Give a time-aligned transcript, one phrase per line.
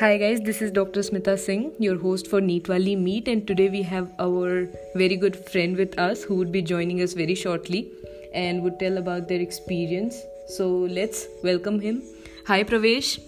[0.00, 1.00] Hi guys, this is Dr.
[1.00, 5.76] Smita Singh, your host for Neatwali Meet, and today we have our very good friend
[5.76, 7.90] with us who would be joining us very shortly
[8.32, 10.22] and would tell about their experience.
[10.46, 12.04] So let's welcome him.
[12.46, 13.18] Hi Pravesh.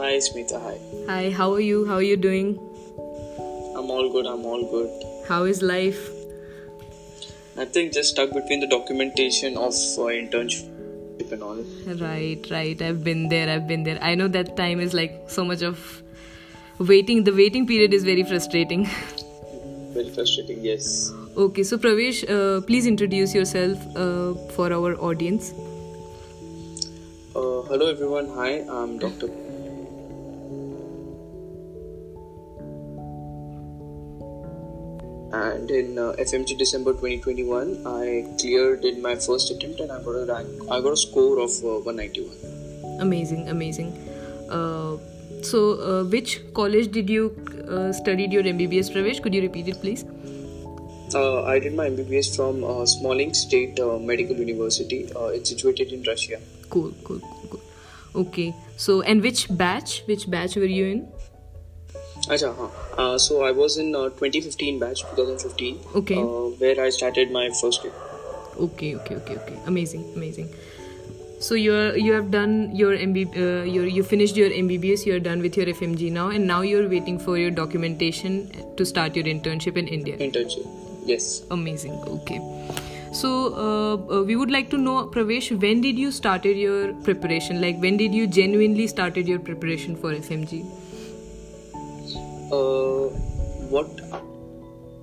[0.00, 0.76] Hi Smita, hi.
[1.06, 1.86] Hi, how are you?
[1.86, 2.58] How are you doing?
[3.76, 5.28] I'm all good, I'm all good.
[5.28, 6.10] How is life?
[7.56, 10.75] I think just stuck between the documentation of uh, internship
[11.32, 11.62] and all.
[11.86, 12.80] Right, right.
[12.80, 13.48] I've been there.
[13.48, 13.98] I've been there.
[14.02, 16.02] I know that time is like so much of
[16.78, 17.24] waiting.
[17.24, 18.88] The waiting period is very frustrating.
[19.96, 21.12] Very frustrating, yes.
[21.36, 25.52] Okay, so Pravesh, uh, please introduce yourself uh, for our audience.
[27.34, 29.28] Uh, hello everyone, hi, I'm Dr.
[35.36, 40.16] And in uh, FMG December 2021, I cleared in my first attempt and I got
[40.22, 40.48] a rank.
[40.70, 43.00] I got a score of uh, 191.
[43.00, 43.92] Amazing, amazing.
[44.48, 44.96] Uh,
[45.42, 47.24] so, uh, which college did you
[47.68, 49.22] uh, studied your MBBS, Pravesh?
[49.22, 50.04] Could you repeat it, please?
[51.14, 55.08] Uh, I did my MBBS from uh, Smolensk State uh, Medical University.
[55.14, 56.40] Uh, it's situated in Russia.
[56.70, 57.60] Cool, cool, cool, cool.
[58.22, 58.54] Okay.
[58.76, 60.02] So, and which batch?
[60.06, 61.08] Which batch were you in?
[62.28, 62.68] Acha, huh.
[63.02, 65.80] uh, so I was in uh, 2015 batch, 2015.
[65.94, 66.16] Okay.
[66.16, 67.92] Uh, where I started my first year.
[68.58, 69.58] Okay, okay, okay, okay.
[69.66, 70.48] Amazing, amazing.
[71.38, 75.04] So you're you have done your MB uh, your you finished your MBBS.
[75.04, 78.38] You're done with your FMG now, and now you're waiting for your documentation
[78.76, 80.16] to start your internship in India.
[80.16, 80.66] Internship.
[81.04, 81.44] Yes.
[81.50, 81.92] Amazing.
[82.16, 82.40] Okay.
[83.12, 87.60] So uh, uh, we would like to know, Pravesh, when did you started your preparation?
[87.60, 90.64] Like when did you genuinely started your preparation for FMG?
[92.52, 93.08] Uh,
[93.70, 93.88] what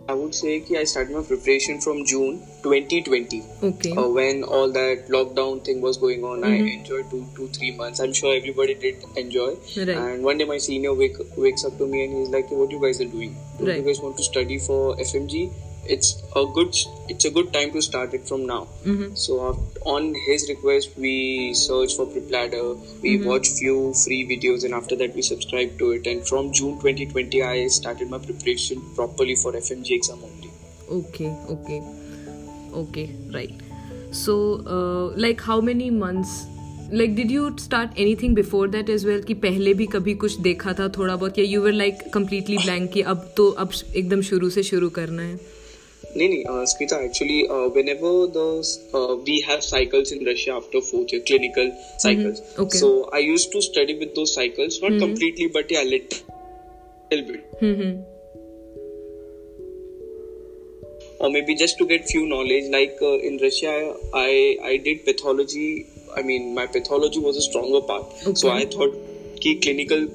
[0.09, 3.41] I would say कि I started my preparation from June 2020.
[3.63, 3.91] Okay.
[3.91, 7.99] Uh, when all that lockdown thing was going on, I enjoyed two, two, three months.
[7.99, 9.55] I'm sure everybody did enjoy.
[9.77, 9.89] Right.
[9.89, 12.81] And one day my senior wake, wakes up to me and he's like, "What you
[12.81, 13.35] guys are doing?
[13.59, 13.77] Do Right.
[13.77, 15.51] you guys want to study for FMG?
[15.94, 16.76] It's a good,
[17.08, 19.14] it's a good time to start it from now." Mm-hmm.
[19.14, 19.54] So uh,
[19.92, 22.74] on his request, we searched for Prepladder.
[23.02, 26.06] We watched few free videos, and after that, we subscribed to it.
[26.06, 30.52] And from June 2020, I started my preparation properly for FMG exam only.
[30.98, 31.32] Okay.
[31.56, 31.80] Okay.
[32.74, 33.08] Okay.
[33.32, 33.54] Right.
[34.10, 36.46] So, uh, like, how many months?
[36.90, 39.24] Like, did you start anything before that as well?
[39.24, 42.92] कि पहले भी कभी कुछ देखा था थोड़ा बहुत या you were like completely blank
[42.92, 45.36] कि अब तो अब एकदम शुरू से शुरू करना है
[46.17, 47.41] नहीं नहीं Smita actually
[47.89, 51.71] whenever we have cycles in Russia after fourth year clinical
[52.03, 56.13] cycles so I use to study with those cycles not completely but या लिट
[57.11, 58.11] लिटिल बिट
[61.21, 63.71] और maybe just to get few knowledge like in Russia
[64.21, 65.67] I I did pathology
[66.17, 69.01] I mean my pathology was a stronger part so I thought
[69.43, 70.07] कि clinical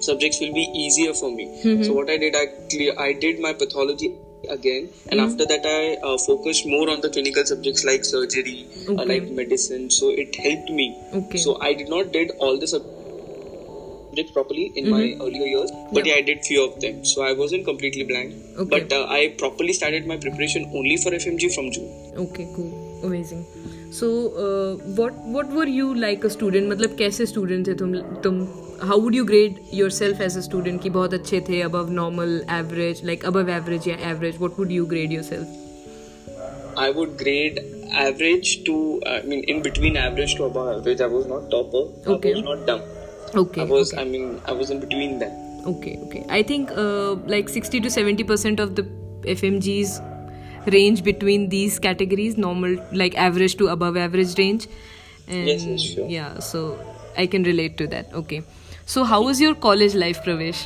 [0.00, 1.46] subjects will be easier for me
[1.84, 4.08] so what I did I did my pathology
[4.53, 8.93] again and after that i uh, focused more on the clinical subjects like surgery uh,
[8.93, 9.05] Okay.
[9.11, 10.87] like medicine so it helped me
[11.19, 11.37] Okay.
[11.43, 16.13] so i did not did all the subjects properly in my earlier years but Yeah.
[16.13, 18.33] yeah i did few of them so i wasn't completely blank
[18.63, 18.69] Okay.
[18.73, 21.91] but uh, I properly started my preparation only for FMG from June.
[22.25, 23.45] okay cool amazing
[23.99, 24.09] so
[24.47, 27.95] uh, what what were you like a student मतलब कैसे student थे तुम
[28.27, 28.43] तुम
[28.89, 33.03] how would you grade yourself as a student कि बहुत अच्छे थे above normal average
[33.09, 35.57] like above average या average what would you grade yourself
[36.77, 37.59] I would grade
[38.01, 38.75] average to,
[39.05, 41.01] I mean, in between average to above average.
[41.01, 41.81] I was not topper.
[42.13, 42.31] Okay.
[42.31, 42.81] I was not dumb.
[43.41, 44.01] okay I was, okay.
[44.01, 45.39] I mean, I was in between them.
[45.71, 48.83] okay okay i think uh, like 60 to 70 percent of the
[49.33, 49.91] fmgs
[50.75, 54.65] range between these categories normal like average to above average range
[55.27, 56.07] and Yes, yes, sure.
[56.15, 56.63] yeah so
[57.25, 58.41] i can relate to that okay
[58.86, 60.62] so how was your college life pravesh?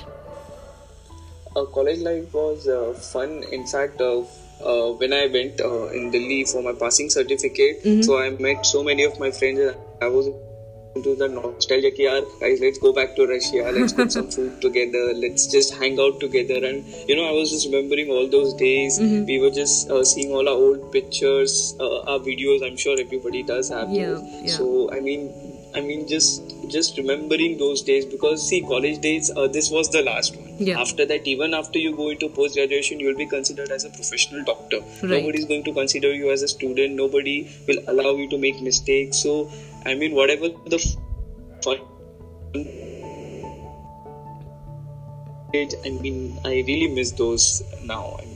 [1.57, 3.43] Uh, college life was uh, fun.
[3.51, 4.21] In fact, uh,
[4.65, 8.84] uh, when I went uh, in Delhi for my passing certificate, so I met so
[8.84, 9.75] many of my friends.
[10.01, 10.28] I was
[10.97, 13.72] into the nostalgia ki, "Yaar, guys let's go back to russia.
[13.78, 15.03] Let's cook some food together.
[15.25, 16.61] Let's just hang out together.
[16.71, 18.99] And you know i was just remembering all those days.
[19.33, 22.66] We were just uh, seeing all our old pictures uh, our videos.
[22.71, 24.34] I'm sure everybody does have Yeah, those.
[24.43, 24.57] yeah.
[24.59, 25.31] so i mean
[25.75, 30.03] i mean just just remembering those days because see college days uh, this was the
[30.03, 30.49] last one.
[30.59, 30.81] Yeah.
[30.81, 33.91] after that even after you go into post graduation you will be considered as a
[33.91, 34.81] professional doctor.
[34.81, 35.22] Right.
[35.22, 36.95] nobody is going to consider you as a student.
[36.95, 39.22] Nobody will allow you to make mistakes.
[39.22, 39.51] So
[39.87, 40.78] i mean whatever the
[41.65, 41.78] fun
[45.55, 48.16] i mean i really miss those now.
[48.21, 48.29] i mean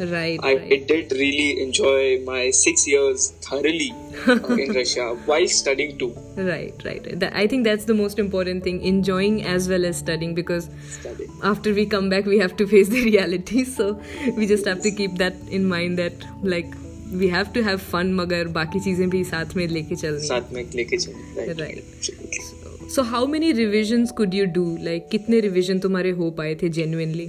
[0.00, 0.38] Right.
[0.42, 0.86] I, right.
[0.86, 3.94] did really enjoy my six years thoroughly
[4.28, 6.14] uh, in Russia while studying too.
[6.36, 7.18] Right, right.
[7.18, 11.30] That, I think that's the most important thing enjoying as well as studying because Studying.
[11.42, 13.64] after we come back, we have to face the reality.
[13.64, 13.98] So
[14.36, 16.66] we just have to keep that in mind that, like,
[17.14, 20.26] we have to have fun, मगर बाकी चीजें भी साथ में लेके चलनी हैं.
[20.28, 21.84] साथ में लेके चले right, Right.
[21.98, 22.90] absolutely.
[22.90, 24.64] So how many revisions could you do?
[24.88, 27.28] Like कितने revision तुम्हारे हो पाए थे genuinely?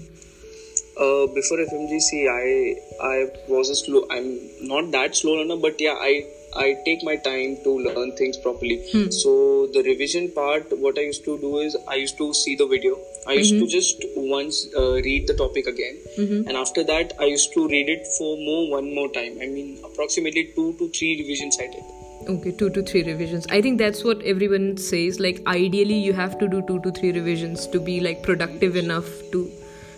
[0.97, 4.07] uh, before FMGE, I I was a slow.
[4.11, 4.29] I'm
[4.61, 8.77] not that slow learner, but yeah, I I take my time to learn things properly.
[9.11, 12.67] So the revision part, what I used to do is I used to see the
[12.67, 12.99] video.
[13.27, 17.53] I used to just once uh, read the topic again, and after that I used
[17.55, 19.39] to read it for more one more time.
[19.41, 21.85] I mean, approximately two to three revisions I did.
[22.29, 23.47] Okay, two to three revisions.
[23.51, 25.19] I think that's what everyone says.
[25.19, 29.09] Like ideally, you have to do two to three revisions to be like productive enough
[29.33, 29.51] to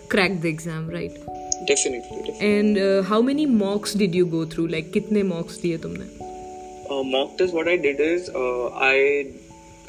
[0.08, 1.12] crack the exam, right?
[1.66, 2.22] Definitely.
[2.26, 2.58] definitely.
[2.58, 4.68] And uh, how many mocks did you go through?
[4.68, 6.08] Like कितने mocks दिए तुमने?
[6.94, 9.26] uh, mock test what i did is uh, i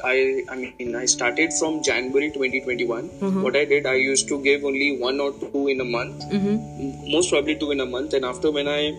[0.04, 3.06] I, I mean, I started from January 2021.
[3.42, 7.10] What I did, I used to give only one or two in a month, Mm-hmm.
[7.12, 8.12] most probably two in a month.
[8.12, 8.94] And after when I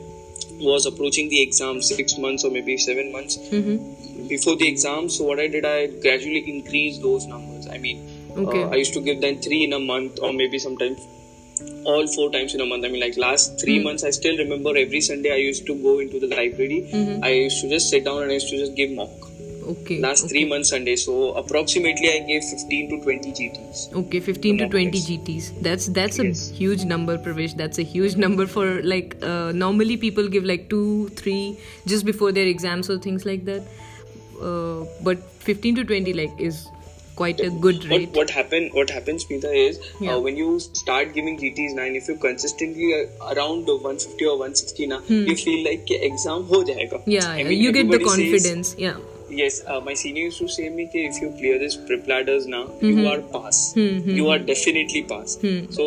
[0.59, 4.27] was approaching the exam, six months or maybe seven months Mm-hmm.
[4.27, 7.67] before the exam, so what I did, I gradually increased those numbers.
[7.67, 8.01] I mean,
[8.37, 8.63] Okay.
[8.63, 10.99] uh, I used to give them three in a month or maybe sometimes
[11.85, 12.85] all four times in a month.
[12.85, 13.57] I mean, like last Hmm.
[13.57, 16.87] three months, I still remember every Sunday I used to go into the library.
[16.91, 17.23] Mm-hmm.
[17.23, 19.09] I used to just sit down and I used to just give mock.
[19.71, 19.99] Okay.
[19.99, 20.29] Last okay.
[20.29, 23.93] three months Sunday, so approximately I gave 15 to 20 GTs.
[24.01, 25.09] Okay, 15 to 20 test.
[25.09, 25.49] GTs.
[25.61, 26.43] That's that's Yes.
[26.51, 27.57] a huge number, Pravesh.
[27.63, 32.31] That's a huge number for like uh, normally people give like two, three just before
[32.31, 33.63] their exams or things like that.
[34.41, 35.19] Uh, but
[35.49, 36.67] 15 to 20 like is
[37.17, 38.09] quite a good rate.
[38.09, 38.69] What, what happen?
[38.79, 40.13] What happens, Smita, is uh, yeah.
[40.13, 44.87] uh, when you start giving GTs nine, if you consistently uh, around 150 or 160,
[44.87, 45.27] na, hmm.
[45.31, 47.03] you feel like exam ho jayega.
[47.05, 47.29] Yeah, yeah.
[47.29, 48.69] I mean, you get the confidence.
[48.69, 48.97] Says, yeah.
[49.29, 52.45] Yes, uh, my senior used to say me कि if you clear this prep ladders
[52.47, 52.97] now, Mm-hmm.
[52.99, 53.73] you are pass.
[53.75, 54.09] Mm-hmm.
[54.19, 55.35] You are definitely pass.
[55.41, 55.71] Mm-hmm.
[55.77, 55.85] So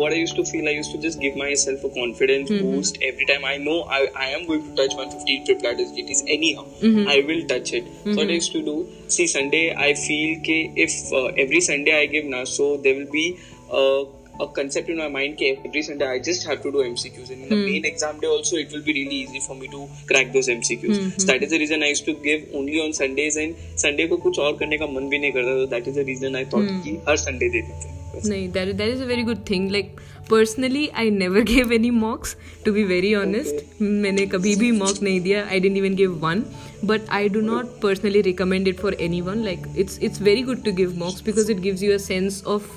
[0.00, 2.70] what I used to feel, I used to just give myself a confidence Mm-hmm.
[2.72, 6.24] boost every time I know I, I am going to touch 115 prep ladders GTs
[6.38, 6.66] anyhow.
[6.82, 7.08] Mm-hmm.
[7.08, 7.88] I will touch it.
[8.04, 8.76] So what I used to do,
[9.08, 10.58] see Sunday I feel कि
[10.88, 13.26] if uh, every Sunday I give now, so there will be
[13.70, 14.04] uh,
[14.40, 17.42] a concept in my mind कि every Sunday I just have to do MCQs and
[17.44, 20.32] in the main exam day also it will be really easy for me to crack
[20.32, 20.96] those MCQs.
[20.96, 21.18] Mm-hmm.
[21.18, 24.16] So that is the reason I used to give only on Sundays and Sunday को
[24.22, 26.72] कुछ और करने का मन भी नहीं करता तो that is the reason I thought
[26.84, 29.70] कि हर Sunday दे देते हैं। No, that that is a very good thing.
[29.70, 32.36] Like personally, I never gave any mocks.
[32.66, 35.48] To be very honest, मैंने कभी भी mock नहीं दिया.
[35.50, 36.44] I didn't even give one.
[36.90, 39.44] But I do not personally recommend it for anyone.
[39.48, 42.70] Like it's it's very good to give mocks because it gives you a sense of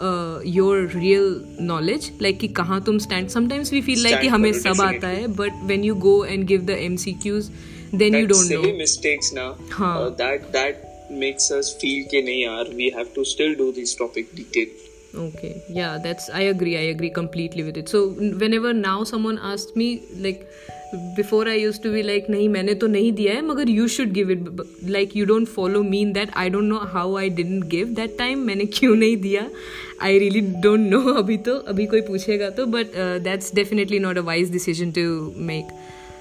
[0.00, 4.80] your real knowledge like कि कहाँ तुम stand sometimes we feel like कि हमें सब
[4.80, 7.50] आता है but when you go and give the M C Qs
[7.94, 9.48] then you don't know mistakes ना
[10.22, 14.32] that that makes us feel कि नहीं यार we have to still do this topic
[14.38, 14.84] detailed
[15.16, 18.00] okay yeah that's i agree i agree completely with it so
[18.42, 19.86] whenever now someone asks me
[20.26, 20.42] like
[21.16, 24.12] before I use to be like नहीं, मैंने तो नहीं दिया है, मगर you should
[24.12, 24.44] give it
[24.90, 28.38] like you don't follow mean that I don't know how I didn't give that time
[28.46, 29.48] मैंने क्यों नहीं दिया?
[30.02, 34.22] आई रियली डोंट नो अभी तो अभी कोई पूछेगा तो but that's definitely not a
[34.22, 35.02] wise decision to
[35.46, 35.68] make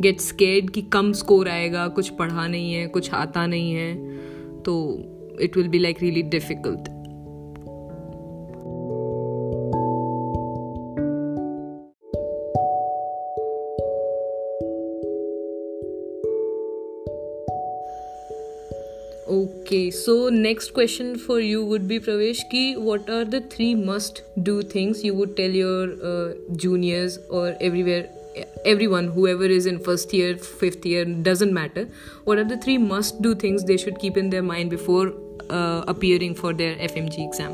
[0.00, 4.16] get scared कि कम स्कोर आएगा, कुछ पढ़ा नहीं है, कुछ आता नहीं है
[4.62, 5.02] तो
[5.40, 6.88] it will be like really difficult
[19.30, 24.22] okay so next question for you would be Pravesh की what are the three must
[24.38, 26.00] do things you would tell your
[26.50, 28.19] juniors और everywhere
[28.64, 31.88] everyone whoever is in first year fifth year doesn't matter.
[32.24, 35.12] What are the three must do things they should keep in their mind before
[35.48, 37.52] uh, appearing for their FMG exam?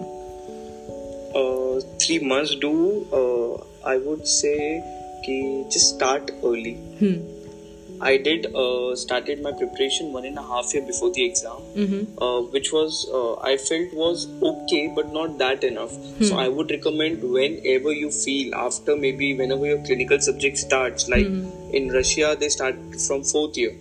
[1.35, 4.83] Uh, three must do uh, I would say
[5.27, 6.75] कि just start early.
[6.99, 7.36] Hmm.
[8.01, 12.07] I did uh, started my preparation one and a half year before the exam, Mhm.
[12.27, 15.97] uh, which was uh, I felt was okay, but not that enough.
[16.29, 21.27] So I would recommend whenever you feel after maybe whenever your clinical subject starts, like
[21.81, 22.77] in Russia they start
[23.07, 23.75] from fourth year.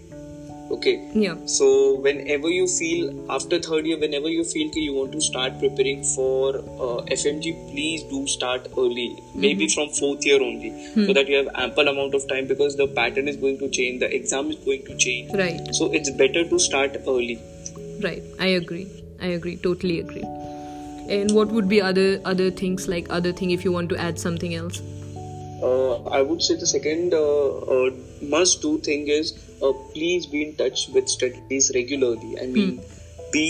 [0.76, 0.96] Okay.
[1.14, 1.36] Yeah.
[1.46, 1.68] So
[2.06, 6.04] whenever you feel after third year, whenever you feel that you want to start preparing
[6.04, 9.08] for uh, FMG, please do start early.
[9.36, 12.88] Maybe from fourth year only, so that you have ample amount of time because the
[12.88, 15.32] pattern is going to change, the exam is going to change.
[15.34, 15.74] Right.
[15.76, 17.40] So it's better to start early.
[18.02, 18.24] Right.
[18.40, 18.88] I agree.
[19.22, 19.56] I agree.
[19.58, 20.26] Totally agree.
[21.08, 24.20] And what would be other other things like other thing if you want to add
[24.20, 24.82] something else?
[25.64, 27.92] Uh, I would say the second uh, uh,
[28.22, 29.34] must do thing is
[29.66, 32.36] uh, please be in touch with studies regularly.
[32.42, 32.80] I mean,
[33.34, 33.46] be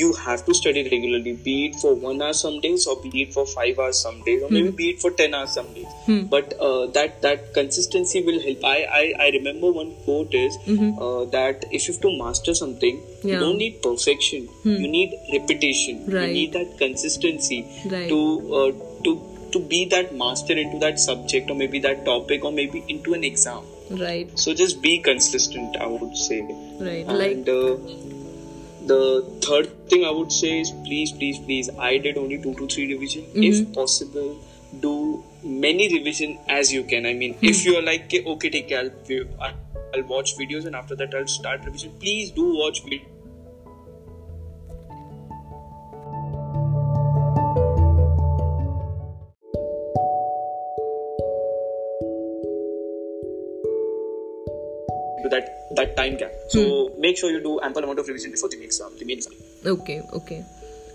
[0.00, 3.32] you have to study regularly, be it for one hour some days, or be it
[3.36, 5.92] for five hours some days, or maybe be it for ten hours some days.
[6.34, 8.64] But uh, that that consistency will help.
[8.72, 12.98] I I, I remember one quote is uh, that if you have to master something,
[13.22, 13.34] Yeah.
[13.34, 14.48] you don't need perfection.
[14.64, 16.02] You need repetition.
[16.16, 16.26] Right.
[16.28, 17.60] You need that consistency
[17.94, 18.08] Right.
[18.14, 18.20] to
[18.62, 18.70] uh,
[19.06, 19.14] to
[19.54, 23.24] to be that master into that subject or maybe that topic or maybe into an
[23.32, 24.38] exam Right.
[24.38, 26.40] so just be consistent i would say.
[26.80, 27.06] Right.
[27.06, 27.76] and Like uh,
[28.86, 32.66] the third thing i would say is please please please i did only two to
[32.66, 33.24] three revision.
[33.34, 34.36] If possible
[34.80, 37.06] do many revision as you can.
[37.06, 38.90] I mean if you're like "Okay, take care, I'll,
[39.40, 39.54] I'll
[39.94, 43.13] I'll watch videos and after that i'll start revision please do watch videos
[57.14, 59.34] make sure you do ample amount of revision before the exam, um, the main exam.
[59.64, 60.44] Okay, okay.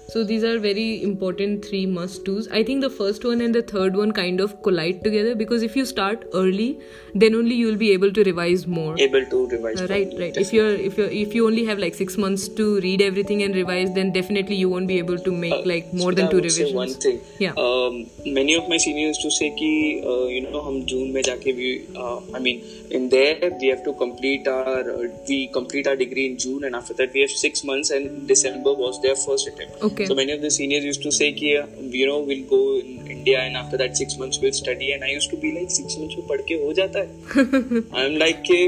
[0.09, 2.47] So these are very important three must do's.
[2.49, 5.75] I think the first one and the third one kind of collide together because if
[5.75, 6.79] you start early,
[7.15, 8.95] then only you will be able to revise more.
[8.99, 9.81] Able to revise.
[9.81, 10.37] Uh, right, properly, right.
[10.37, 13.55] If you're if you're if you only have like six months to read everything and
[13.55, 16.53] revise, then definitely you won't be able to make like more than I two would
[16.53, 16.77] say revisions.
[16.77, 17.21] one thing.
[17.39, 17.55] Yeah.
[17.57, 19.73] Um, many of my seniors used to say कि
[20.05, 23.83] uh, you know हम जून में जाके we uh, I mean in there we have
[23.85, 27.31] to complete our uh, we complete our degree in June and after that we have
[27.31, 29.83] six months and December was their first attempt.
[29.83, 29.98] Okay.
[30.08, 33.40] So many of the seniors used to say uh, you know we'll go in India
[33.40, 36.16] and after that six months we'll study and I used to be like six months
[36.16, 37.82] में पढ़ के हो जाता है.
[38.04, 38.60] I'm like कि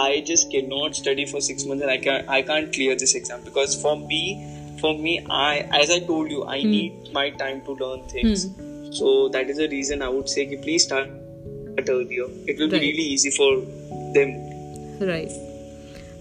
[0.00, 3.44] I just cannot study for six months and I can I can't clear this exam
[3.44, 4.22] because for me
[4.80, 6.70] for me I as I told you I hmm.
[6.76, 8.46] need my time to learn things.
[8.46, 8.92] Hmm.
[9.00, 11.08] So that is the reason I would say कि please start
[11.88, 12.26] earlier.
[12.46, 12.80] It will Right.
[12.80, 13.52] be really easy for
[14.18, 14.38] them.
[15.08, 15.49] right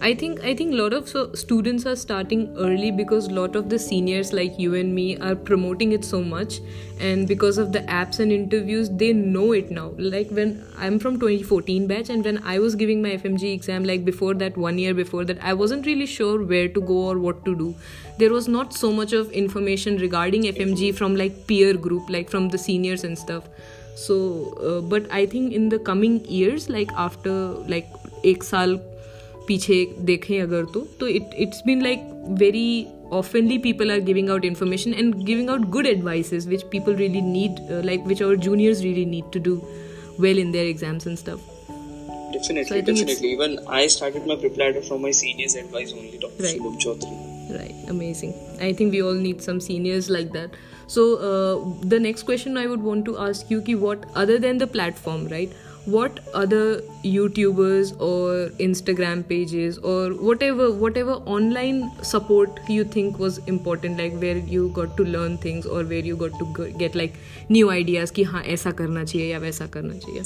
[0.01, 3.57] i think i think a lot of so, students are starting early because a lot
[3.57, 6.61] of the seniors like you and me are promoting it so much
[7.01, 11.19] and because of the apps and interviews they know it now like when i'm from
[11.19, 14.95] 2014 batch and when i was giving my fmg exam like before that one year
[14.95, 17.75] before that i wasn't really sure where to go or what to do
[18.19, 22.49] there was not so much of information regarding fmg from like peer group like from
[22.49, 23.49] the seniors and stuff
[23.97, 24.17] so
[24.69, 27.33] uh, but i think in the coming years like after
[27.75, 27.87] like
[28.25, 28.79] एक साल
[29.50, 32.08] पीछे देखें अगर तो तो it it's been like
[32.40, 32.70] very
[33.18, 37.62] oftenly people are giving out information and giving out good advices which people really need
[37.62, 39.54] uh, like which our juniors really need to do
[40.26, 41.48] well in their exams and stuff
[42.34, 43.32] Definitely, So I definitely.
[43.32, 46.44] Even I started my preparator from my seniors' advice only, Dr.
[46.48, 46.60] Right.
[46.60, 47.30] Shubham Chaudhary.
[47.54, 52.24] right amazing i think we all need some seniors like that so uh, the next
[52.24, 55.56] question i would want to ask you ki what other than the platform right
[55.94, 64.04] what other youtubers or instagram pages or whatever whatever online support you think was important
[64.04, 67.16] like where you got to learn things or where you got to get like
[67.58, 70.26] new ideas ki ha aisa karna chahiye ya waisa karna chahiye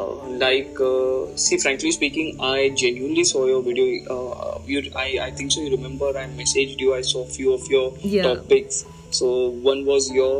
[0.00, 3.86] uh, like uh, see frankly speaking i genuinely saw your video
[4.16, 7.54] uh, you, I, I think so you remember i messaged you i saw a few
[7.54, 8.22] of your yeah.
[8.22, 9.32] topics so
[9.72, 10.36] one was your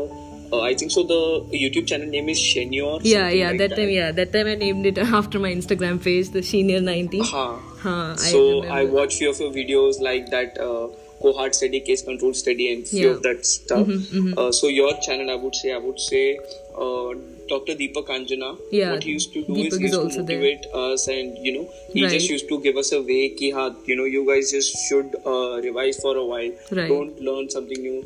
[0.51, 1.03] uh, I think so.
[1.03, 1.21] The
[1.63, 2.97] YouTube channel name is Shenior.
[3.01, 6.29] yeah yeah like that time yeah that time I named it after my Instagram page
[6.29, 7.45] the senior 90 Ha.
[7.85, 8.93] Huh, so I, remember.
[8.99, 10.87] watched few of your videos like that uh,
[11.21, 13.05] cohort study, case control study, and few Yeah.
[13.07, 14.37] Mm-hmm, of that stuff.
[14.37, 16.37] Uh, so your channel, I would say, I would say,
[16.75, 17.13] uh,
[17.47, 17.73] Dr.
[17.75, 18.57] Deepak Anjana.
[18.71, 20.39] Yeah, What he used to do Deepak is he used to there.
[20.39, 22.11] motivate us, and you know, he Right.
[22.11, 25.15] just used to give us a way ki ha, you know, you guys just should
[25.25, 26.51] uh, revise for a while.
[26.71, 26.87] Right.
[26.89, 27.99] Don't learn something new.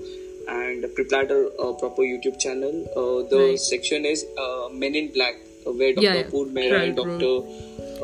[0.51, 1.25] And prepare
[1.67, 2.75] a proper YouTube channel.
[3.01, 3.59] Uh, the Right.
[3.59, 5.35] section is uh, Men in Black,
[5.67, 6.05] uh, where Dr.
[6.07, 6.23] Yeah.
[6.23, 7.33] Apurv Mehra and Dr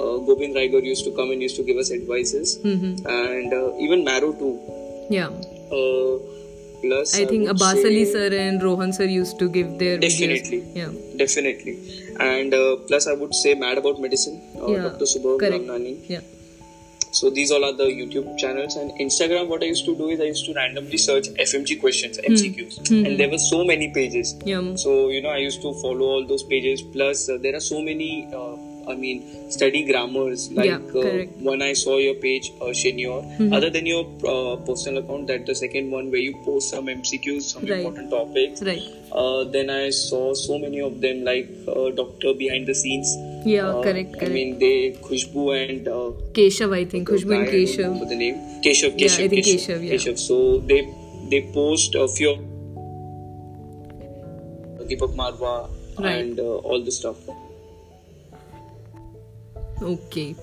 [0.03, 3.07] uh, Gobind Rai Garg used to come and used to give us advices, Mm-hmm.
[3.17, 4.53] and uh, even Maro too.
[5.17, 5.29] yeah
[5.79, 6.13] Uh,
[6.83, 10.59] plus, I think Abbas Ali sir and Rohan sir used to give their Definitely.
[10.61, 10.79] videos.
[10.81, 10.91] Yeah.
[11.23, 11.75] definitely,
[12.29, 15.07] and uh, plus I would say Mad About Medicine, uh, Yeah, Dr.
[15.23, 15.63] Correct.
[15.63, 15.93] Ramnani.
[16.15, 16.21] Yeah.
[17.15, 19.47] So these all are the YouTube channels, and Instagram.
[19.47, 23.17] What I used to do is I used to randomly search FMG questions, MCQs, and
[23.17, 24.35] there were so many pages.
[24.43, 24.75] Yeah.
[24.75, 26.81] So you know, I used to follow all those pages.
[26.81, 30.51] Plus, uh, there are so many uh, I mean, study grammars.
[30.51, 35.03] Like Yeah, uh, when I saw your page, uh, Senior, other than your uh, personal
[35.03, 37.79] account, that the second one where you post some MCQs, some Right.
[37.79, 38.61] important topics.
[38.61, 38.81] Right.
[39.11, 43.15] Uh, then I saw so many of them, like uh, Doctor behind the scenes.
[43.45, 47.07] Yeah, Uh, correct, I mean, they Khushbu and uh, Keshav, I think.
[47.07, 48.93] Khushbu and guy, I the name Keshav.
[48.97, 49.23] Yeah, Keshav.
[49.23, 50.15] I think Keshav, yeah.
[50.15, 50.81] So they
[51.29, 52.35] they post a few
[54.89, 56.15] Deepak Marwa Right.
[56.25, 57.15] and uh, all the stuff.
[59.82, 60.34] Okay.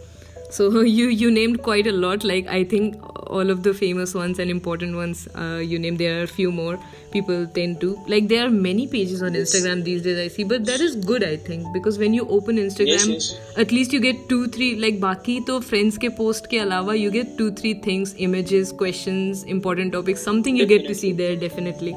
[0.49, 2.23] So you you named quite a lot.
[2.23, 2.95] Like I think
[3.37, 5.99] all of the famous ones and important ones uh, you named.
[5.99, 6.79] There are a few more
[7.11, 8.29] people tend to like.
[8.29, 10.21] There are many pages on Instagram these days.
[10.25, 11.25] I see, but that is good.
[11.31, 15.01] I think because when you open Instagram, Yes, at least you get two three like
[15.01, 19.91] बाकी तो friends के post के अलावा you get two three things, images, questions, important
[19.99, 21.93] topics, something you get to see there definitely.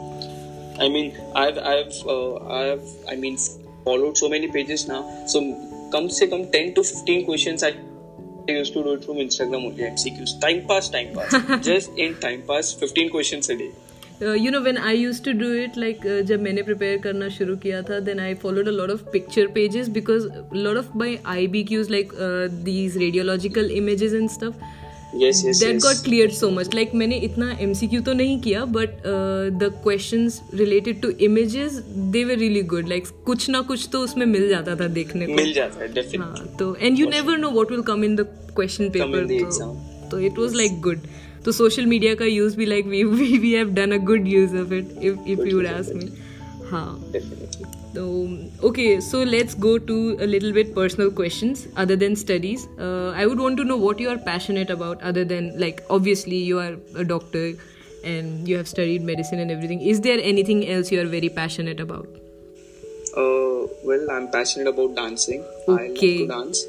[0.80, 3.38] I mean, I've I've uh, I've I mean
[3.84, 5.02] followed so many pages now.
[5.26, 5.40] So
[5.93, 7.73] कम से कम ten to fifteen question I
[8.49, 10.39] used to do it from Instagram only MCQs.
[10.39, 11.61] Time pass, time pass.
[11.67, 13.71] Just in time pass, 15 questions a day.
[14.21, 17.81] You know when I use to do it like जब मैंने prepare करना शुरू किया
[17.89, 21.63] था then I followed a lot of picture pages because lot of my I B
[21.63, 22.13] Qs like
[22.63, 24.63] these radiological images and stuff
[25.15, 28.65] that got clear so much like मैंने इतना M मैंने इतना एमसीक्यू तो नहीं किया
[28.65, 28.89] but
[29.59, 34.25] the question related to images they way really good like कुछ ना कुछ तो उसमें
[34.25, 37.81] मिल जाता था देखने को। मिल जाता है तो and you never know what will
[37.81, 38.21] come in the
[38.55, 39.27] question paper
[40.11, 40.99] तो इट वॉज़ लाइक गुड
[41.45, 43.03] तो सोशल मीडिया का यूज़ भी like we
[43.37, 46.24] we have done a good use of it if if you would ask me
[46.69, 47.65] हाँ Definitely.
[47.93, 48.03] so
[48.67, 52.67] okay so let's go to a little bit personal questions other than studies.
[52.79, 56.37] Uh, i would want to know what you are passionate about other than like obviously
[56.37, 57.53] you are a doctor
[58.05, 59.81] and you have studied medicine and everything.
[59.81, 62.07] Is there anything else you are very passionate about?
[63.17, 65.43] Uh, well, I'm passionate about dancing.
[65.67, 66.65] I love to dance,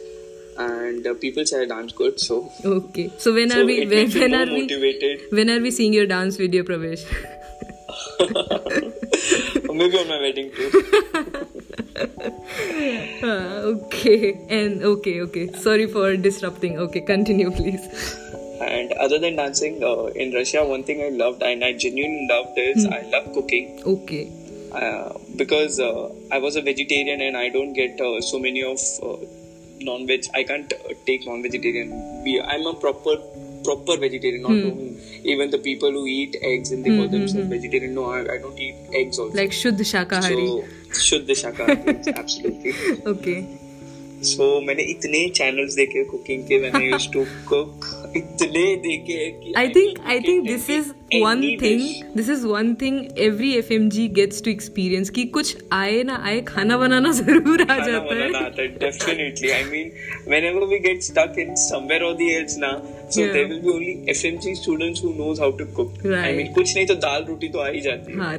[0.59, 2.51] and uh, people say I dance good, so.
[2.65, 3.11] Okay.
[3.19, 6.37] So when so are we when, when are we when are we seeing your dance
[6.37, 7.05] video pravesh
[9.77, 10.71] maybe on my wedding too.
[13.23, 17.87] Ah, okay and okay okay sorry for disrupting okay continue please
[18.67, 22.59] And other than dancing, uh, in Russia, one thing I loved and I genuinely loved
[22.63, 23.67] is I love cooking.
[23.95, 24.23] okay
[24.73, 28.81] uh, because uh, I was a vegetarian and I don't get uh, so many of
[29.03, 29.17] uh,
[29.81, 30.25] non-veg.
[30.35, 31.93] I can't uh, take non-vegetarian.
[32.55, 33.17] I'm a proper
[33.67, 34.43] proper vegetarian.
[34.43, 35.29] Not hmm.
[35.35, 37.95] even the people who eat eggs and they hmm, call themselves vegetarian.
[38.01, 39.37] No, I, I don't eat eggs also.
[39.43, 42.73] like shuddh shakahari so Shuddh Shakahari, absolutely.
[43.07, 43.39] okay
[44.23, 47.85] So मैंने इतने channels देखे cooking के I used to cook
[48.17, 51.81] इतने देखे कि I think I think this is any one thing
[52.17, 56.15] this is one thing every F M G gets to experience की कुछ आए ना
[56.27, 58.31] आए खाना बनाना ज़रूर आ जाता है।
[66.55, 68.39] कुछ नहीं तो दाल रोटी तो आ जाती है। हाँ,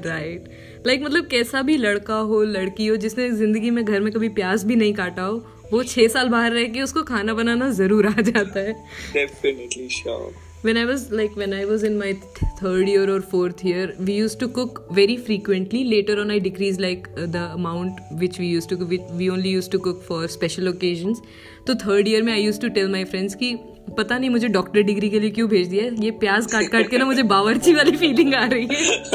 [1.03, 4.75] मतलब कैसा भी लड़का हो लड़की हो जिसने ज़िंदगी में घर में कभी प्याज भी
[4.75, 8.59] नहीं काटा हो वो छह साल बाहर रह के उसको खाना बनाना ज़रूर आ जाता
[8.59, 8.73] है।
[9.13, 13.21] Definitely sure when i was like when i was in my th- third year or
[13.21, 15.83] fourth year we used to cook very frequently.
[15.83, 19.29] Later on i decreased like uh, the amount which we used to cook we, we
[19.29, 21.21] only used to cook for special occasions.
[21.67, 23.55] So third year mein i used to tell my friends ki
[23.97, 26.97] पता नहीं मुझे doctor degree के लिए क्यों भेज दिया ये प्याज काट काट के
[26.97, 29.03] ना मुझे बावर्ची वाली फीलिंग आ रही है।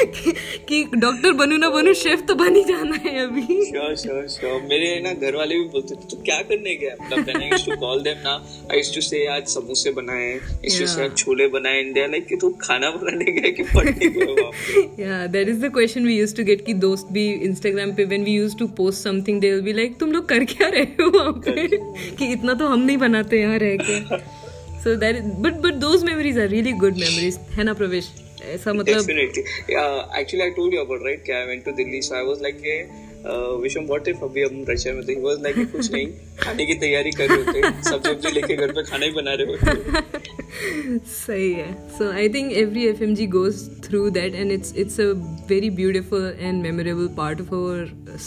[0.00, 0.32] कि,
[0.68, 4.68] कि डॉक्टर बनू ना बनू शेफ तो बन ही जाना है अभी। Sure sure sure.
[4.68, 7.06] मेरे ना घर वाले भी बोलते थे तू क्या करने गया?
[7.06, 10.98] मतलब to call ना। Used to say आज समोसे बनाए say Yeah.
[10.98, 14.50] आज छोले बनाए इंडिया लाइक कि तू खाना बनाने गया कि पढ़ने गया
[15.00, 18.20] yeah that is the question we used to get कि दोस्त भी इंस्टाग्राम पे when
[18.20, 21.18] we used to post something they will be like तुम लोग कर क्या रहे हो
[21.18, 21.68] वहाँ पे?
[22.16, 24.18] कि इतना तो हम नहीं बनाते यहाँ रह रह के।
[24.82, 28.10] So that but but those memories are really good memories है ना, प्रवेश?
[28.44, 32.24] ऐसा मतलब actually I told you about right कि I went to Delhi so I
[32.24, 32.62] was like
[33.24, 35.14] "Hey, uh, विषम what if अभी हम रशिया में थे?
[35.14, 36.06] He was like "कि कुछ नहीं।
[36.40, 39.46] खाने की तैयारी कर रहे होते सब सब्ज़ी लेके घर पे खाना ही बना रहे
[39.46, 45.08] होते सही है। So I think every FMG goes through that and it's it's a
[45.52, 47.78] very beautiful and memorable part of our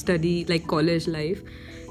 [0.01, 1.45] study like college life.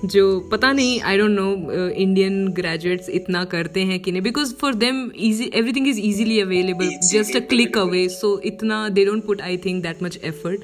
[0.04, 4.74] जो पता नहीं I don't know Indian graduates इतना करते हैं कि नहीं। Because for
[4.74, 9.40] them easy everything is easily available just a click away so इतना they don't put
[9.40, 10.60] I think that much effort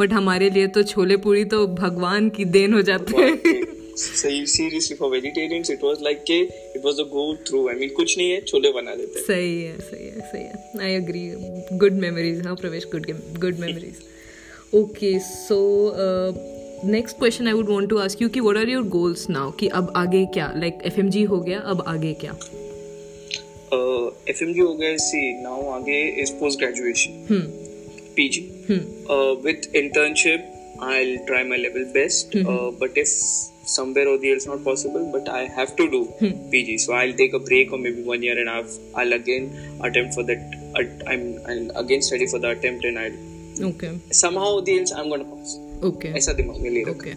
[0.00, 3.36] but हमारे लिए तो छोले पूरी तो भगवान की देन हो जाते हैं।
[3.98, 6.38] सही seriously for vegetarians it was like कि
[6.76, 7.62] it was a go through.
[7.70, 10.94] I mean कुछ नहीं है छोले बना देते सही है सही है सही है। आई
[10.94, 11.24] एग्री
[11.78, 13.06] गुड मेमोरीज हाँ Pravesh good
[13.40, 13.96] good memories
[14.74, 15.58] okay so
[16.84, 19.68] next question I would want to ask you कि what are your goals now कि
[19.68, 20.52] अब आगे क्या?
[20.56, 22.32] लाइक एफएमजी हो गया अब आगे क्या?
[24.30, 27.67] एफएमजी हो गया सी नाउ आगे is post graduation
[28.18, 28.44] PG
[29.48, 30.54] with internship.
[30.80, 32.32] I'll try my level best.
[32.32, 32.48] Mm-hmm.
[32.48, 33.08] Uh, but if
[33.68, 36.50] somewhere or the else not possible, but I have to do hmm.
[36.50, 38.66] PG, so I'll take a break or maybe one year and half.
[38.94, 39.48] I'll again
[39.82, 40.40] attempt for that.
[41.06, 45.24] I'm I'll again study for the attempt and I'll okay somehow the else I'm gonna
[45.24, 45.56] pass.
[45.90, 46.12] Okay.
[46.16, 47.14] ऐसा दिमाग में ले Okay.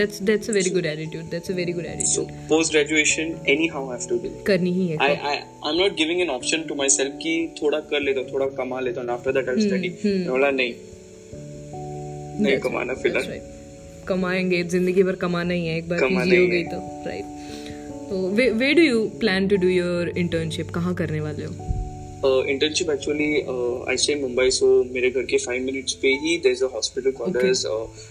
[0.00, 1.30] That's that's a very good attitude.
[1.30, 2.12] That's a very good attitude.
[2.12, 4.30] So post graduation anyhow I have to do.
[4.46, 4.96] करनी ही है.
[5.06, 5.34] I I
[5.70, 9.00] I'm not giving an option to myself कि थोड़ा कर लेता हूँ थोड़ा कमा लेता
[9.00, 9.90] हूँ after that I'll study.
[10.30, 10.74] बोला नहीं
[12.42, 13.40] नहीं कमाना फ़िलहाल
[14.08, 17.24] कमाएँगे ज़िंदगी भर कमाना ही है एक बार पीजी हो गई तो राइट
[18.10, 21.79] तो where do you plan to do your internship कहाँ करने वाले हो
[22.24, 23.30] internship actually
[23.90, 27.10] I stay Mumbai so मेरे घर के फाइव मिनट्स पे ही there is a hospital
[27.10, 27.64] called as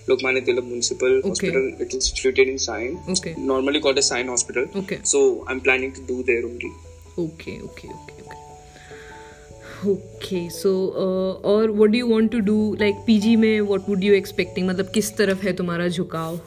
[0.10, 2.98] Lokmanya Tilak municipal hospital it is situated in Sion
[3.40, 6.72] normally called as Sion hospital so I am planning to do there only
[7.24, 8.18] okay okay okay
[9.88, 10.72] okay so
[11.46, 14.92] और what do you want to do like PG में what would you expecting मतलब
[14.94, 16.40] किस तरफ़ है तुम्हारा झुकाव?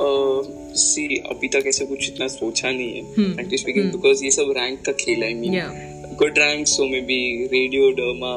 [0.00, 4.52] सी uh, अभी तक ऐसे कुछ इतना सोचा नहीं है फ्रैंकली स्पीकिंग बिकॉज़ ये सब
[4.56, 5.54] रैंक का खेल है mean
[6.22, 8.34] rank so maybe radio derma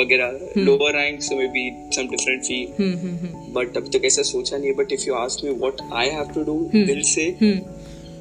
[0.00, 4.74] वगैरह lower rank so maybe some different field but अभी तक ऐसा सोचा नहीं है
[4.76, 7.34] but if you ask me what I have to do दिल से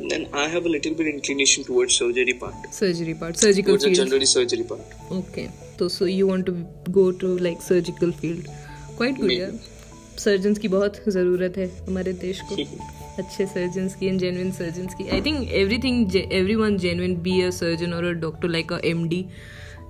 [0.10, 2.66] then I have a little bit inclination towards surgery part.
[2.72, 3.96] Surgery part, surgical towards field.
[3.96, 4.92] generally surgery part.
[5.12, 5.46] Okay,
[5.80, 6.54] so so you want to
[6.98, 8.52] go to like surgical field.
[8.98, 9.56] Quite good यार.
[10.20, 12.56] Surgeon की बहुत ज़रूरत है हमारे देश को।
[13.18, 16.16] अच्छे surgeon की एंड जेनुन सर्जन की। I think everything
[16.56, 19.26] everyone genuine be a surgeon और a doctor like a M D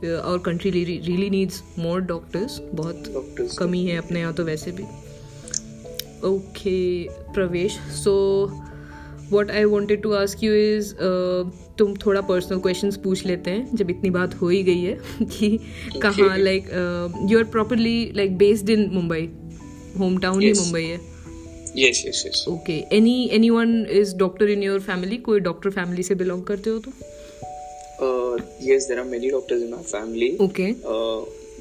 [0.05, 3.57] our country really needs more doctors बहुत doctors.
[3.57, 7.77] कमी है अपने यहाँ तो वैसे भी। Okay okay, Pravesh.
[8.03, 8.45] So
[9.31, 10.93] what I wanted to ask you is
[11.77, 15.59] तुम थोड़ा पर्सनल क्वेश्चन पूछ लेते हैं जब इतनी बात हो ही गई है कि
[16.01, 16.65] कहाँ like
[17.31, 19.29] you are properly like based in Mumbai
[19.99, 20.99] home town ही मुंबई है
[21.79, 26.15] yes yes yes okay any anyone is doctor in your family कोई डॉक्टर फैमिली से
[26.21, 26.91] बिलोंग करते हो तो
[28.05, 28.36] uh,
[30.47, 31.19] okay uh,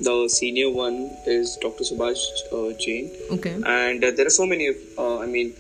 [0.09, 4.69] the senior one is dr subhash uh, jain okay and uh, there are so many
[4.99, 5.53] uh, i mean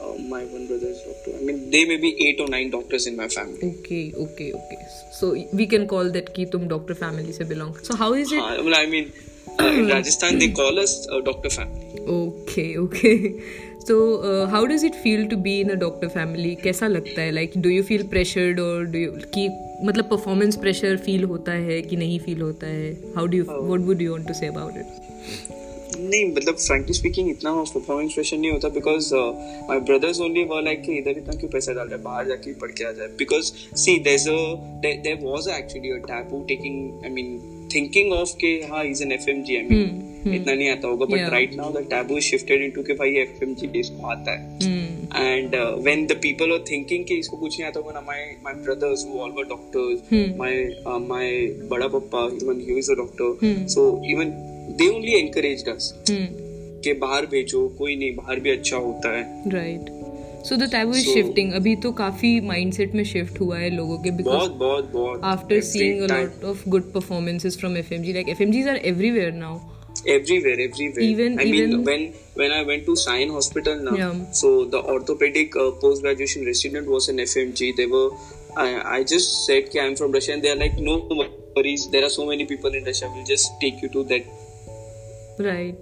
[0.00, 1.36] uh, my one brother is doctor.
[1.36, 3.58] I mean, there may be eight or nine doctors in my family.
[3.80, 4.78] Okay, okay, okay.
[5.12, 7.76] So we can call that ki tum doctor family se belong.
[7.88, 8.38] So how is it?
[8.38, 9.27] Uh, well, I mean, uh,
[9.60, 12.00] in Rajasthan they call us a doctor family.
[12.08, 13.42] Okay, okay.
[13.84, 16.54] So uh, how does it feel to be in a doctor family?
[16.62, 17.32] कैसा लगता है?
[17.32, 19.48] Like, do you feel pressured or do you कि
[19.84, 22.96] मतलब performance pressure feel होता है कि नहीं feel होता है?
[23.16, 23.46] How do you?
[23.48, 24.98] Uh, what would you want to say about it?
[26.00, 29.08] नहीं मतलब फ्रेंकली स्पीकिंग इतना परफॉर्मेंस प्रेशर नहीं होता बिकॉज़
[29.68, 32.70] माय ब्रदर्स ओनली वो लाइक कि इधर इतना क्यों पैसा डाल रहे बाहर जाके पढ़
[32.78, 34.36] के आ जाए because see a
[34.82, 39.56] there was actually a taboo taking I mean thinking of के हाँ is an FMG
[39.56, 43.14] I mean इतना नहीं आता होगा but right now the taboo shifted into के भाई
[43.18, 44.56] एफएमजी इसको आता है।
[45.16, 45.54] And
[45.84, 49.06] when the people are thinking कि इसको कुछ नहीं आता होगा ना my my brothers
[49.06, 50.64] who all were doctors my
[51.08, 54.32] my बड़ा पापा even he is a doctor so even
[54.78, 55.92] they only encourage us
[56.84, 59.88] के बाहर भेजो कोई नहीं बाहर भी अच्छा होता है। Right
[60.48, 64.10] so the taboo is shifting अभी तो काफ़ी माइंडसेट में शिफ्ट हुआ है लोगों के
[64.20, 69.58] because after seeing a lot of good performances from FMG like FMGs are everywhere now
[70.06, 72.02] everywhere everywhere even i even mean when
[72.40, 74.20] when i went to Sion hospital now yeah.
[74.40, 78.08] so the orthopedic uh, post graduation resident was in fmg they were
[78.56, 80.98] I, I just said i'm from russia and they're like no
[81.56, 84.22] worries there are so many people in russia we'll just take you to that
[85.38, 85.76] right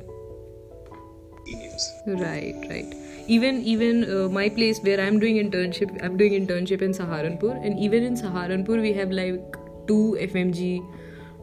[1.57, 1.91] yes.
[2.07, 2.97] right right
[3.29, 7.79] even even uh, my place where i'm doing internship i'm doing internship in saharanpur and
[7.79, 10.71] even in saharanpur we have like two fmg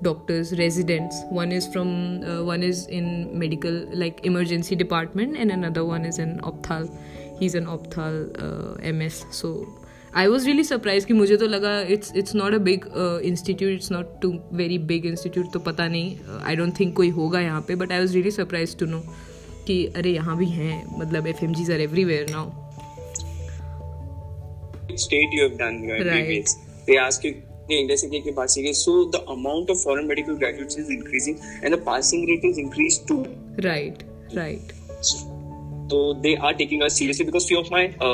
[0.02, 5.86] doctors residents one is from uh, one is in medical like emergency department and another
[5.86, 6.89] one is in opthal
[7.39, 9.54] he's an opthal uh, ms so
[10.15, 12.86] I was really surprise कि मुझे तो लगा it's it's not a big
[13.26, 17.39] institute it's not too very big institute तो पता नहीं I don't think कोई होगा
[17.41, 19.04] यहाँ पे but I was really surprise to know
[19.67, 22.52] कि अरे यहाँ भी हैं मतलब F M Gs are everywhere now
[25.02, 26.49] state you have done your right.
[26.88, 27.34] they ask you
[27.69, 31.73] the जैसे ke passing rate so the amount of foreign medical graduates is increasing and
[31.73, 33.21] the passing rate is increased too
[33.67, 34.04] right
[34.39, 34.73] right
[35.12, 35.33] so
[36.26, 38.14] they are taking us seriously because few of my uh,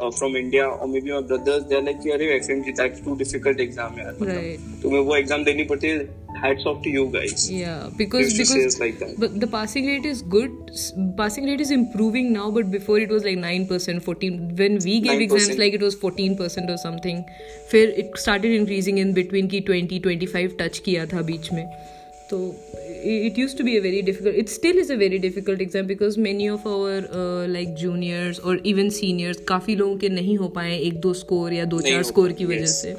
[0.00, 3.98] uh, from India or maybe my brothers they're like अरे FMG that's too difficult exam
[4.02, 4.70] यार right.
[4.82, 7.50] तुम्हें वो exam देनी पड़ती है hats off to you guys.
[7.50, 10.52] Yeah, because because like but the passing rate is good.
[11.16, 14.54] Passing rate is improving now, but before it was like nine percent, fourteen.
[14.62, 15.26] When we gave 9%.
[15.28, 17.24] exams, like it was fourteen percent or something.
[17.72, 21.66] फिर it started increasing in between की 20, 25 touch किया था बीच में.
[22.30, 22.38] So
[23.04, 24.34] it used to be a very difficult.
[24.34, 28.56] It still is a very difficult exam because many of our uh, like juniors or
[28.72, 32.02] even seniors काफ़ी लोगों के नहीं हो पाए एक दो स्कोर या दो चार हो
[32.02, 32.66] स्कोर की वजह.
[32.66, 32.94] से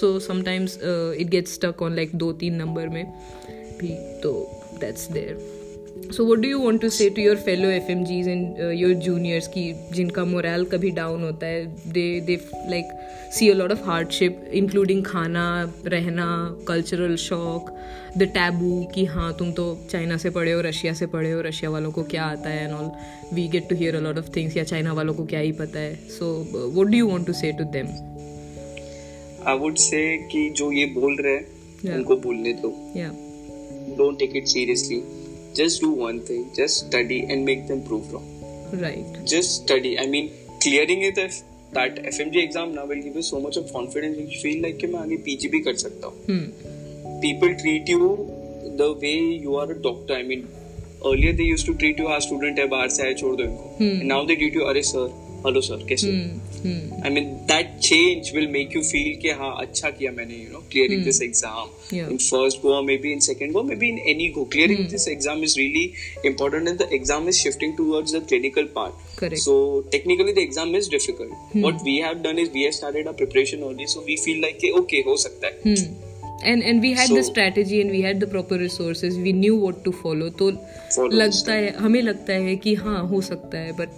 [0.00, 0.78] so sometimes
[1.20, 3.04] it gets stuck on like दो तीन नंबर में
[3.78, 4.32] भी तो
[4.80, 5.63] that's there
[6.12, 8.92] so what do you want to say to your fellow F M Gs and your
[9.04, 9.62] juniors की
[9.92, 12.36] जिनका मोरल कभी डाउन होता है they they
[12.70, 12.92] like
[13.34, 15.46] see a lot of hardship including खाना
[15.86, 16.26] रहना
[16.68, 17.70] कल्चरल शॉक
[18.18, 21.70] द टैबू कि हाँ तुम तो चाइना से पढ़े हो रशिया से पढ़े हो रशिया
[21.70, 22.90] वालों को क्या आता है and all
[23.34, 25.80] we get to hear a lot of things या चाइना वालों को क्या ही पता
[25.80, 26.32] है so
[26.76, 27.92] what do you want to say to them
[29.46, 31.52] I would say कि जो ये बोल रहे हैं
[31.84, 31.96] Yeah.
[31.96, 32.68] उनको बोलने दो
[33.96, 34.98] don't take it seriously.
[35.58, 38.30] Just do one thing just study and make them prove wrong
[38.84, 39.18] Right.
[39.32, 40.30] just study i mean
[40.62, 41.36] clearing it if
[41.78, 44.86] that fmg exam now will give you so much of confidence you feel like कि
[44.94, 47.20] मैं आगे pg भी कर सकता हूँ Hmm.
[47.26, 48.08] people treat you
[48.82, 50.44] the way you are a doctor i mean
[51.10, 53.70] earlier they used to treat you as student है बाहर से आए छोड़ दो इनको
[53.80, 53.94] Hmm.
[54.00, 55.08] And now they treat you अरे सर
[55.46, 56.10] हेलो सर कैसे
[57.04, 60.58] I mean that change will make you feel कि हाँ अच्छा किया मैंने you know
[60.72, 64.86] clearing this exam in first go maybe in second go maybe in any go clearing
[64.90, 65.84] this exam is really
[66.26, 69.58] important and the exam is shifting towards the clinical part so
[69.92, 73.62] technically the exam is difficult what we have done is we have started a preparation
[73.62, 76.03] only so we feel like okay हो सकता है। हम्म।
[76.46, 79.82] And and we had the strategy and we had the proper resources we knew what
[79.84, 80.50] to follow तो
[81.12, 83.88] लगता है हमें लगता है कि हाँ हो सकता है but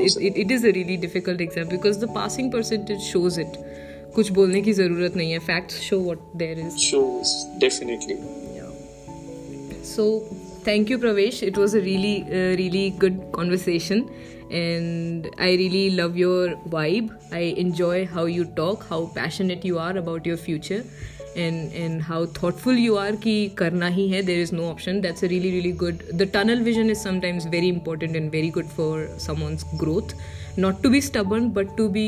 [0.00, 3.56] it is a really difficult exam because the passing percentage shows it
[4.14, 5.38] कुछ बोलने की ज़रूरत नहीं है.
[5.38, 8.16] Fact show what there is shows definitely
[9.94, 10.08] so
[10.66, 11.38] thank you Pravesh.
[11.42, 14.02] it was a really uh, really good conversation
[14.58, 17.08] and i really love your vibe.
[17.38, 20.78] I enjoy how you talk how passionate you are about your future
[21.35, 23.11] and and how thoughtful you are.
[23.25, 24.25] कि करना ही है.
[24.25, 25.01] There is no option.
[25.01, 26.05] That's a really, really good.
[26.23, 30.13] The tunnel vision is sometimes very important and very good for someone's growth.
[30.57, 32.07] Not to be stubborn, but to be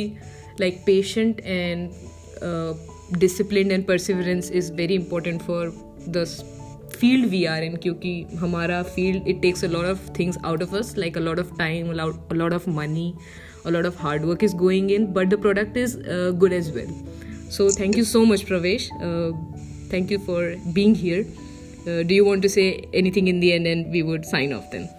[0.60, 1.94] like patient and
[2.42, 2.74] uh,
[3.18, 5.72] disciplined and perseverance is very important for
[6.08, 6.26] the
[7.00, 10.74] field we are in क्योंकि हमारा field it takes a lot of things out of
[10.80, 13.16] us like a lot of time a lot, a lot of money
[13.66, 16.72] a lot of hard work is going in but the product is uh, good as
[16.72, 16.92] well
[17.54, 19.32] so thank you so much Pravesh uh,
[19.94, 20.42] thank you for
[20.74, 21.26] being here
[21.88, 24.70] uh, do you want to say anything in the end and we would sign off
[24.72, 24.90] then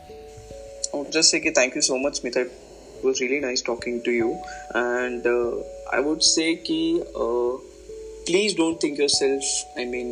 [0.92, 4.02] I would just say कि thank you so much Smita it was really nice talking
[4.06, 4.30] to you
[4.74, 5.52] and uh,
[5.98, 6.80] I would say कि
[7.26, 7.52] uh,
[8.26, 9.44] please don't think yourself
[9.76, 10.10] I mean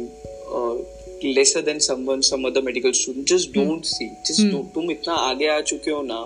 [0.59, 0.77] uh,
[1.39, 5.49] lesser than someone some other medical student just don't see just do, तुम इतना आगे
[5.57, 6.21] आ चुके हो ना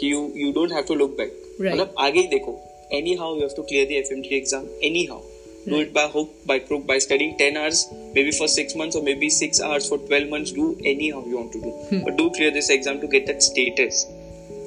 [0.00, 1.72] कि you you don't have to look back Right.
[1.74, 2.52] मतलब आगे ही देखो
[2.98, 5.20] anyhow you have to clear the FMG exam anyhow
[5.65, 9.03] Do it by hook by crook by studying 10 hours maybe for 6 months or
[9.03, 12.03] maybe 6 hours for 12 months do anyhow you want to do hmm.
[12.03, 14.05] but do clear this exam to get that status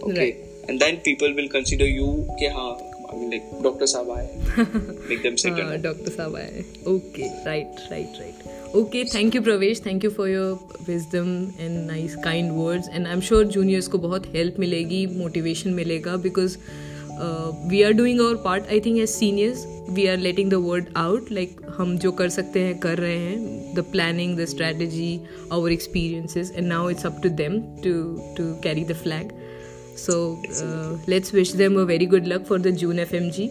[0.02, 0.36] okay Right.
[0.68, 2.70] and then people will consider you कि हाँ
[3.08, 6.12] I mean like doctor साहब आए make them sit uh, down Dr.
[6.14, 6.46] Sabai.
[6.92, 8.40] Okay, right, right, right.
[8.80, 9.78] Okay, thank you, Pravesh.
[9.84, 12.88] Thank you for your wisdom and nice, kind words.
[12.88, 16.95] And I'm sure juniors को बहुत help मिलेगी, motivation मिलेगा because uh,
[17.71, 18.63] we are doing our part.
[18.69, 19.65] I think as seniors,
[19.97, 21.29] we are letting the word out.
[21.39, 23.75] Like हम जो कर सकते हैं कर रहे हैं.
[23.75, 25.11] The planning, the strategy,
[25.57, 27.93] our experiences, and now it's up to them to
[28.39, 29.33] to carry the flag.
[30.05, 30.17] So
[30.65, 33.47] uh, let's wish them a very good luck for the June FMG.